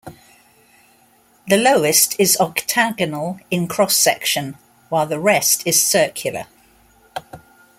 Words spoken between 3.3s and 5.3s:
in cross section while the